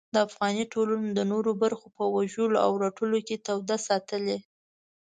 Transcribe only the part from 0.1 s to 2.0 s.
د افغاني ټولنې د نورو برخو